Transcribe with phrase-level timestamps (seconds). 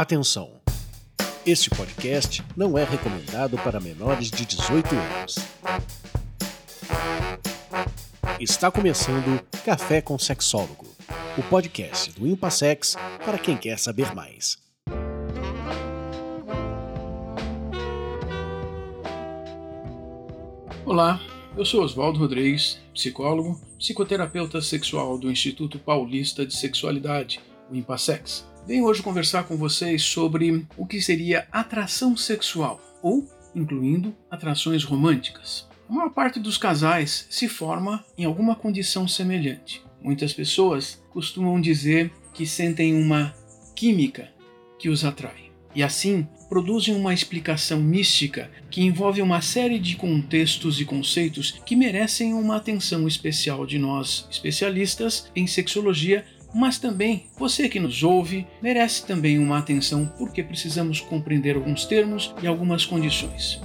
[0.00, 0.52] Atenção!
[1.44, 5.34] Este podcast não é recomendado para menores de 18 anos.
[8.38, 10.86] Está começando Café com Sexólogo,
[11.36, 14.56] o podcast do Impassex para quem quer saber mais.
[20.86, 21.20] Olá,
[21.56, 28.46] eu sou Oswaldo Rodrigues, psicólogo, psicoterapeuta sexual do Instituto Paulista de Sexualidade, o Impassex.
[28.68, 35.66] Venho hoje conversar com vocês sobre o que seria atração sexual, ou incluindo atrações românticas.
[35.88, 39.82] A maior parte dos casais se forma em alguma condição semelhante.
[40.02, 43.34] Muitas pessoas costumam dizer que sentem uma
[43.74, 44.28] química
[44.78, 45.50] que os atrai.
[45.74, 51.74] E assim, produzem uma explicação mística que envolve uma série de contextos e conceitos que
[51.74, 58.46] merecem uma atenção especial de nós, especialistas em sexologia, mas também você que nos ouve
[58.62, 63.60] merece também uma atenção porque precisamos compreender alguns termos e algumas condições.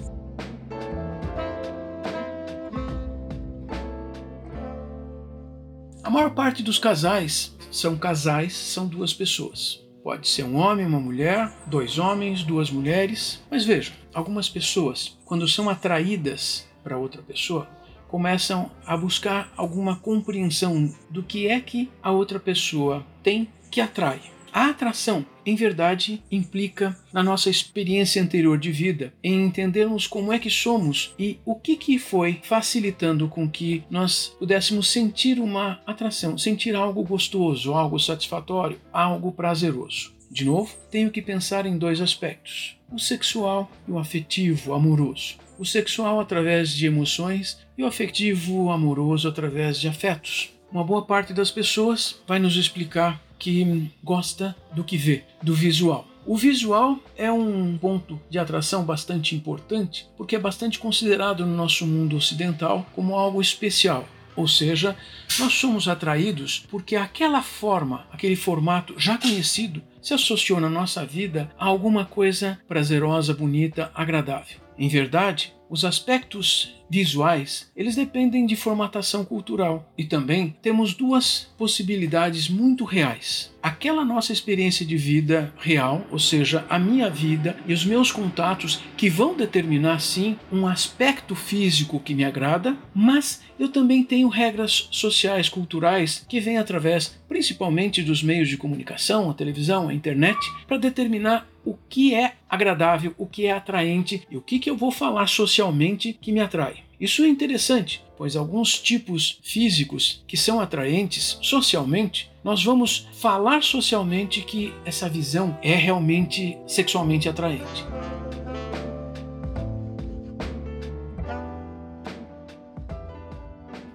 [6.03, 9.83] A maior parte dos casais são casais, são duas pessoas.
[10.03, 13.41] Pode ser um homem, uma mulher, dois homens, duas mulheres.
[13.49, 17.67] Mas veja, algumas pessoas, quando são atraídas para outra pessoa,
[18.13, 24.21] começam a buscar alguma compreensão do que é que a outra pessoa tem que atrai.
[24.53, 30.37] A atração, em verdade, implica na nossa experiência anterior de vida, em entendermos como é
[30.37, 36.37] que somos e o que, que foi facilitando com que nós pudéssemos sentir uma atração,
[36.37, 40.13] sentir algo gostoso, algo satisfatório, algo prazeroso.
[40.29, 45.41] De novo, tenho que pensar em dois aspectos: o sexual e o afetivo, amoroso.
[45.57, 50.49] O sexual através de emoções e o afetivo, amoroso através de afetos.
[50.71, 56.07] Uma boa parte das pessoas vai nos explicar que gosta do que vê, do visual.
[56.25, 61.85] O visual é um ponto de atração bastante importante porque é bastante considerado no nosso
[61.85, 64.07] mundo ocidental como algo especial.
[64.35, 64.95] Ou seja,
[65.37, 71.51] nós somos atraídos porque aquela forma, aquele formato já conhecido, se associou na nossa vida
[71.59, 74.62] a alguma coisa prazerosa, bonita, agradável.
[74.77, 82.47] Em verdade, os aspectos visuais, eles dependem de formatação cultural e também temos duas possibilidades
[82.47, 83.51] muito reais.
[83.63, 88.81] Aquela nossa experiência de vida real, ou seja, a minha vida e os meus contatos
[88.95, 94.87] que vão determinar sim um aspecto físico que me agrada, mas eu também tenho regras
[94.91, 100.77] sociais, culturais que vêm através principalmente dos meios de comunicação, a televisão, a internet, para
[100.77, 104.91] determinar o que é agradável, o que é atraente e o que, que eu vou
[104.91, 106.83] falar socialmente que me atrai.
[106.99, 114.41] Isso é interessante, pois alguns tipos físicos que são atraentes socialmente, nós vamos falar socialmente
[114.41, 117.85] que essa visão é realmente sexualmente atraente.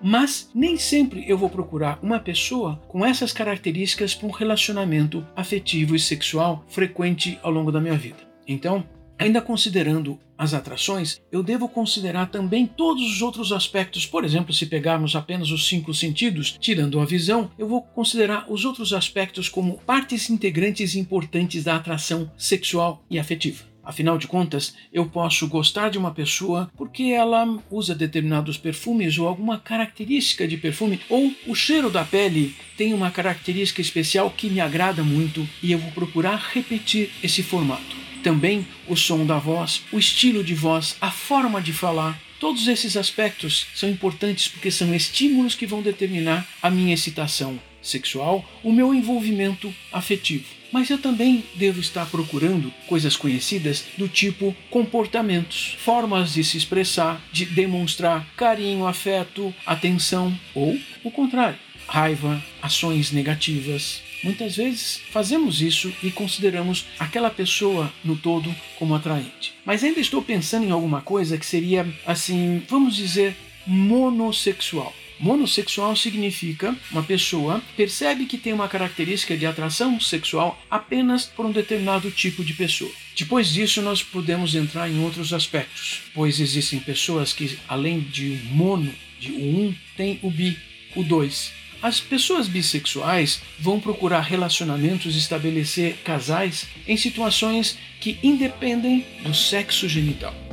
[0.03, 5.97] Mas nem sempre eu vou procurar uma pessoa com essas características para um relacionamento afetivo
[5.97, 8.29] e sexual frequente ao longo da minha vida.
[8.47, 8.85] Então,
[9.19, 14.07] Ainda considerando as atrações, eu devo considerar também todos os outros aspectos.
[14.07, 18.65] Por exemplo, se pegarmos apenas os cinco sentidos, tirando a visão, eu vou considerar os
[18.65, 23.65] outros aspectos como partes integrantes importantes da atração sexual e afetiva.
[23.89, 29.27] Afinal de contas, eu posso gostar de uma pessoa porque ela usa determinados perfumes ou
[29.27, 34.61] alguma característica de perfume, ou o cheiro da pele tem uma característica especial que me
[34.61, 37.97] agrada muito e eu vou procurar repetir esse formato.
[38.23, 42.97] Também o som da voz, o estilo de voz, a forma de falar, Todos esses
[42.97, 48.95] aspectos são importantes porque são estímulos que vão determinar a minha excitação sexual, o meu
[48.95, 50.58] envolvimento afetivo.
[50.73, 57.21] Mas eu também devo estar procurando coisas conhecidas do tipo comportamentos, formas de se expressar,
[57.33, 64.03] de demonstrar carinho, afeto, atenção ou o contrário, raiva, ações negativas.
[64.23, 69.55] Muitas vezes fazemos isso e consideramos aquela pessoa no todo como atraente.
[69.65, 74.93] Mas ainda estou pensando em alguma coisa que seria assim, vamos dizer, monossexual.
[75.21, 81.53] Monossexual significa uma pessoa percebe que tem uma característica de atração sexual apenas por um
[81.53, 82.91] determinado tipo de pessoa.
[83.17, 88.95] Depois disso, nós podemos entrar em outros aspectos, pois existem pessoas que, além de mono,
[89.19, 90.57] de um, tem o bi,
[90.95, 91.53] o dois.
[91.83, 99.89] As pessoas bissexuais vão procurar relacionamentos e estabelecer casais em situações que independem do sexo
[99.89, 100.48] genital.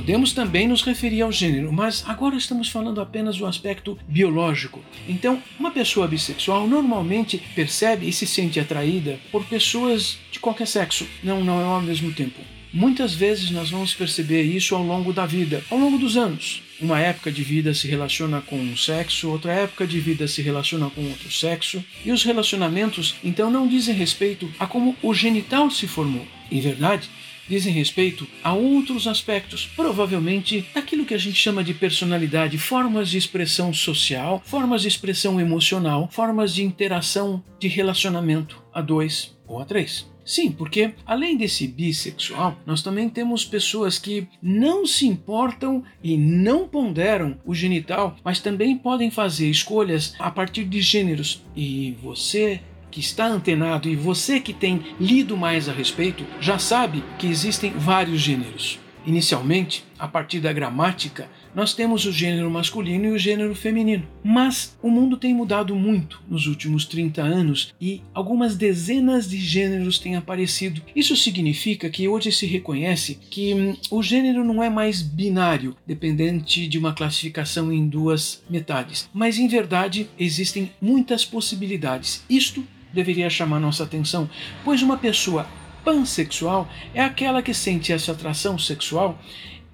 [0.00, 4.82] Podemos também nos referir ao gênero, mas agora estamos falando apenas do aspecto biológico.
[5.06, 11.06] Então, uma pessoa bissexual normalmente percebe e se sente atraída por pessoas de qualquer sexo,
[11.22, 12.40] não, não é ao mesmo tempo.
[12.72, 16.62] Muitas vezes nós vamos perceber isso ao longo da vida, ao longo dos anos.
[16.80, 20.88] Uma época de vida se relaciona com um sexo, outra época de vida se relaciona
[20.88, 25.86] com outro sexo, e os relacionamentos então não dizem respeito a como o genital se
[25.86, 26.26] formou.
[26.50, 27.08] Em verdade,
[27.50, 33.18] dizem respeito a outros aspectos, provavelmente daquilo que a gente chama de personalidade, formas de
[33.18, 39.64] expressão social, formas de expressão emocional, formas de interação, de relacionamento a dois ou a
[39.64, 40.08] três.
[40.24, 46.68] Sim, porque além desse bissexual, nós também temos pessoas que não se importam e não
[46.68, 51.42] ponderam o genital, mas também podem fazer escolhas a partir de gêneros.
[51.56, 57.04] E você que está antenado e você que tem lido mais a respeito já sabe
[57.18, 58.78] que existem vários gêneros.
[59.06, 64.06] Inicialmente, a partir da gramática, nós temos o gênero masculino e o gênero feminino.
[64.22, 69.98] Mas o mundo tem mudado muito nos últimos 30 anos e algumas dezenas de gêneros
[69.98, 70.82] têm aparecido.
[70.94, 76.68] Isso significa que hoje se reconhece que hum, o gênero não é mais binário, dependente
[76.68, 82.22] de uma classificação em duas metades, mas em verdade existem muitas possibilidades.
[82.28, 84.28] Isto deveria chamar nossa atenção,
[84.64, 85.46] pois uma pessoa
[85.84, 89.18] pansexual é aquela que sente essa atração sexual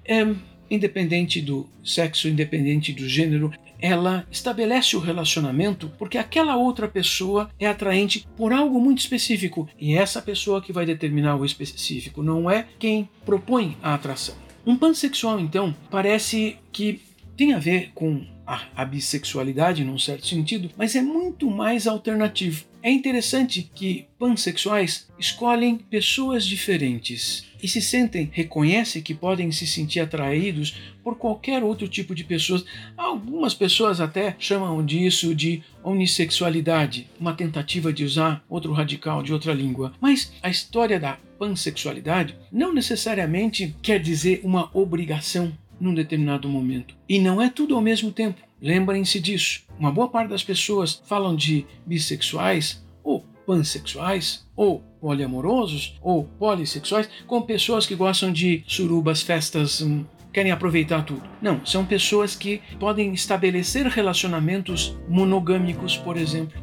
[0.05, 0.25] é,
[0.69, 7.67] independente do sexo, independente do gênero, ela estabelece o relacionamento porque aquela outra pessoa é
[7.67, 12.49] atraente por algo muito específico e é essa pessoa que vai determinar o específico, não
[12.49, 14.35] é quem propõe a atração.
[14.65, 17.01] Um pansexual, então, parece que
[17.37, 22.63] tem a ver com a, a bissexualidade num certo sentido, mas é muito mais alternativo.
[22.81, 29.99] É interessante que pansexuais escolhem pessoas diferentes e se sentem, reconhecem que podem se sentir
[29.99, 32.63] atraídos por qualquer outro tipo de pessoas.
[32.95, 39.53] Algumas pessoas até chamam disso de unissexualidade, uma tentativa de usar outro radical de outra
[39.53, 39.93] língua.
[39.99, 46.95] Mas a história da pansexualidade não necessariamente quer dizer uma obrigação num determinado momento.
[47.07, 48.41] E não é tudo ao mesmo tempo.
[48.61, 49.63] Lembrem-se disso.
[49.77, 57.41] Uma boa parte das pessoas falam de bissexuais ou pansexuais ou poliamorosos ou polissexuais com
[57.41, 60.03] pessoas que gostam de surubas, festas, hum,
[60.33, 61.23] querem aproveitar tudo.
[61.41, 66.59] Não, são pessoas que podem estabelecer relacionamentos monogâmicos, por exemplo.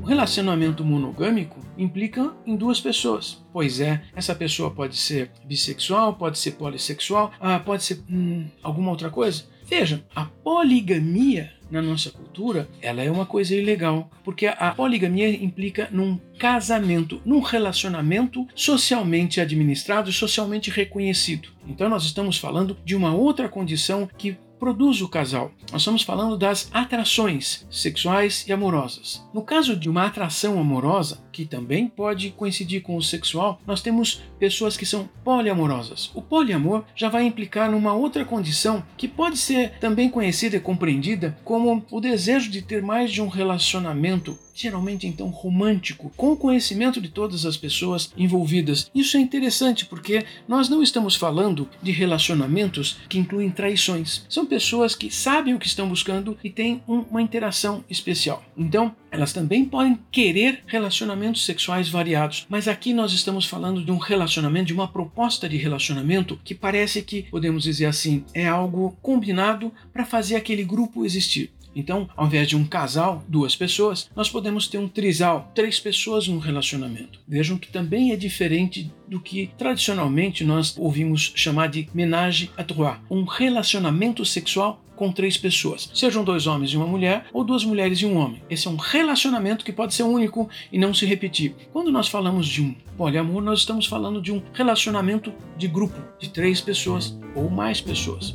[0.00, 3.42] O relacionamento monogâmico implica em duas pessoas.
[3.52, 8.90] Pois é, essa pessoa pode ser bissexual, pode ser polissexual, ah, pode ser hum, alguma
[8.90, 9.44] outra coisa.
[9.64, 15.88] Veja, a poligamia na nossa cultura, ela é uma coisa ilegal, porque a poligamia implica
[15.92, 21.50] num casamento, num relacionamento socialmente administrado, socialmente reconhecido.
[21.66, 25.50] Então nós estamos falando de uma outra condição que produz o casal.
[25.72, 29.26] Nós estamos falando das atrações sexuais e amorosas.
[29.32, 34.22] No caso de uma atração amorosa, que também pode coincidir com o sexual, nós temos
[34.38, 36.10] pessoas que são poliamorosas.
[36.14, 41.36] O poliamor já vai implicar numa outra condição que pode ser também conhecida e compreendida
[41.44, 47.00] como o desejo de ter mais de um relacionamento geralmente então romântico, com o conhecimento
[47.00, 48.90] de todas as pessoas envolvidas.
[48.94, 54.24] Isso é interessante porque nós não estamos falando de relacionamentos que incluem traições.
[54.28, 58.44] São pessoas que sabem o que estão buscando e têm uma interação especial.
[58.56, 63.98] Então, elas também podem querer relacionamentos sexuais variados, mas aqui nós estamos falando de um
[63.98, 69.72] relacionamento, de uma proposta de relacionamento que parece que, podemos dizer assim, é algo combinado
[69.92, 71.50] para fazer aquele grupo existir.
[71.74, 76.26] Então, ao invés de um casal, duas pessoas, nós podemos ter um trisal, três pessoas
[76.26, 77.20] num relacionamento.
[77.26, 82.98] Vejam que também é diferente do que tradicionalmente nós ouvimos chamar de ménage à trois,
[83.10, 88.00] um relacionamento sexual com três pessoas, sejam dois homens e uma mulher ou duas mulheres
[88.00, 88.42] e um homem.
[88.50, 91.54] Esse é um relacionamento que pode ser único e não se repetir.
[91.72, 96.28] Quando nós falamos de um poliamor, nós estamos falando de um relacionamento de grupo, de
[96.28, 98.34] três pessoas ou mais pessoas.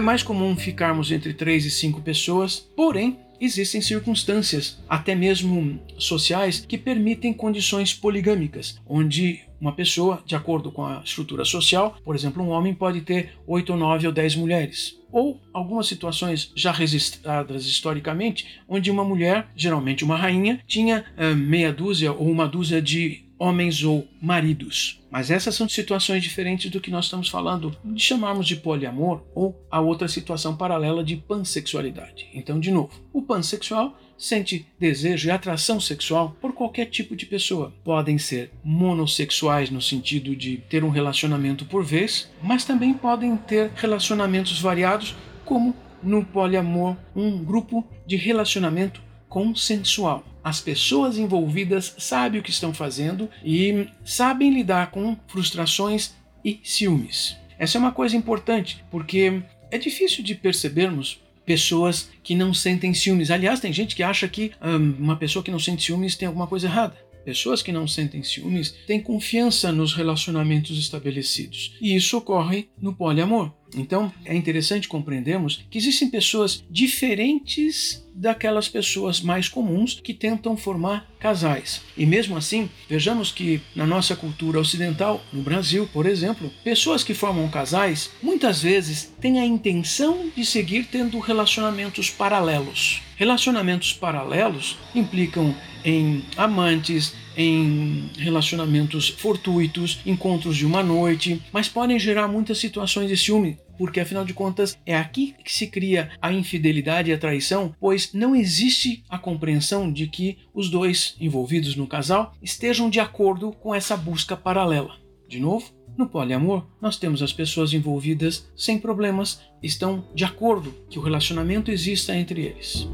[0.00, 6.64] É mais comum ficarmos entre três e cinco pessoas, porém, existem circunstâncias, até mesmo sociais,
[6.66, 12.42] que permitem condições poligâmicas, onde uma pessoa, de acordo com a estrutura social, por exemplo,
[12.42, 14.98] um homem pode ter oito, nove ou dez mulheres.
[15.12, 21.70] Ou algumas situações já registradas historicamente, onde uma mulher, geralmente uma rainha, tinha uh, meia
[21.70, 25.00] dúzia ou uma dúzia de homens ou maridos.
[25.10, 29.58] Mas essas são situações diferentes do que nós estamos falando de chamarmos de poliamor ou
[29.70, 32.28] a outra situação paralela de pansexualidade.
[32.34, 37.72] Então, de novo, o pansexual sente desejo e atração sexual por qualquer tipo de pessoa.
[37.82, 43.70] Podem ser monossexuais no sentido de ter um relacionamento por vez, mas também podem ter
[43.74, 45.16] relacionamentos variados,
[45.46, 50.22] como no poliamor, um grupo de relacionamento consensual.
[50.44, 56.12] As pessoas envolvidas sabem o que estão fazendo e sabem lidar com frustrações
[56.44, 57.36] e ciúmes.
[57.58, 63.30] Essa é uma coisa importante, porque é difícil de percebermos pessoas que não sentem ciúmes.
[63.30, 66.46] Aliás, tem gente que acha que hum, uma pessoa que não sente ciúmes tem alguma
[66.46, 66.96] coisa errada.
[67.24, 71.76] Pessoas que não sentem ciúmes têm confiança nos relacionamentos estabelecidos.
[71.80, 73.52] E isso ocorre no poliamor.
[73.76, 81.08] Então, é interessante compreendermos que existem pessoas diferentes daquelas pessoas mais comuns que tentam formar
[81.18, 81.80] casais.
[81.96, 87.14] E mesmo assim, vejamos que na nossa cultura ocidental, no Brasil, por exemplo, pessoas que
[87.14, 93.02] formam casais muitas vezes têm a intenção de seguir tendo relacionamentos paralelos.
[93.16, 102.28] Relacionamentos paralelos implicam em amantes, em relacionamentos fortuitos, encontros de uma noite, mas podem gerar
[102.28, 107.10] muitas situações de ciúme, porque afinal de contas é aqui que se cria a infidelidade
[107.10, 112.34] e a traição, pois não existe a compreensão de que os dois envolvidos no casal
[112.42, 114.96] estejam de acordo com essa busca paralela.
[115.26, 120.98] De novo, no poliamor, nós temos as pessoas envolvidas sem problemas, estão de acordo que
[120.98, 122.86] o relacionamento exista entre eles.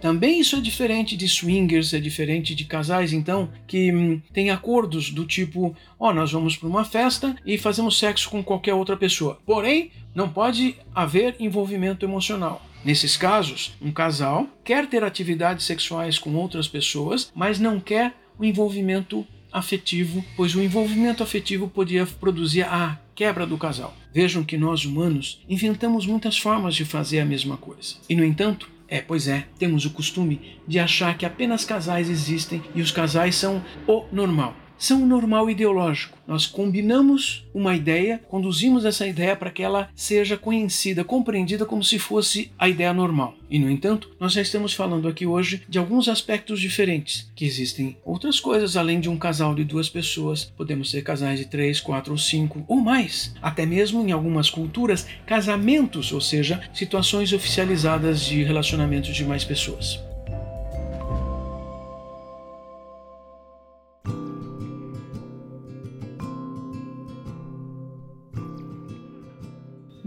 [0.00, 5.10] Também isso é diferente de swingers, é diferente de casais, então, que hum, tem acordos
[5.10, 8.96] do tipo: ó, oh, nós vamos para uma festa e fazemos sexo com qualquer outra
[8.96, 9.38] pessoa.
[9.44, 12.64] Porém, não pode haver envolvimento emocional.
[12.84, 18.44] Nesses casos, um casal quer ter atividades sexuais com outras pessoas, mas não quer o
[18.44, 23.96] envolvimento afetivo, pois o envolvimento afetivo podia produzir a quebra do casal.
[24.12, 27.96] Vejam que nós humanos inventamos muitas formas de fazer a mesma coisa.
[28.08, 32.62] E no entanto, é, pois é, temos o costume de achar que apenas casais existem
[32.74, 36.16] e os casais são o normal são o normal ideológico.
[36.26, 41.98] Nós combinamos uma ideia, conduzimos essa ideia para que ela seja conhecida, compreendida como se
[41.98, 43.34] fosse a ideia normal.
[43.50, 47.96] E, no entanto, nós já estamos falando aqui hoje de alguns aspectos diferentes, que existem
[48.04, 50.44] outras coisas além de um casal de duas pessoas.
[50.44, 53.34] Podemos ser casais de três, quatro ou cinco ou mais.
[53.40, 60.07] Até mesmo em algumas culturas, casamentos, ou seja, situações oficializadas de relacionamentos de mais pessoas.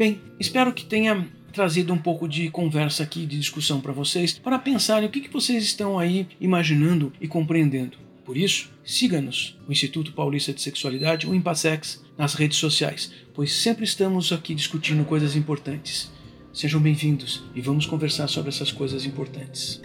[0.02, 4.58] Bem, espero que tenha trazido um pouco de conversa aqui, de discussão para vocês, para
[4.58, 8.00] pensarem o que, que vocês estão aí imaginando e compreendendo.
[8.26, 13.84] Por isso, siga-nos, o Instituto Paulista de Sexualidade, o Impassex, nas redes sociais, pois sempre
[13.84, 16.12] estamos aqui discutindo coisas importantes.
[16.52, 19.80] Sejam bem-vindos e vamos conversar sobre essas coisas importantes.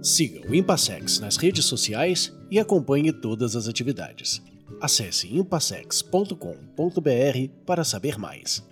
[0.00, 4.40] Siga o Impassex nas redes sociais e acompanhe todas as atividades.
[4.80, 8.62] Acesse impassex.com.br para saber mais.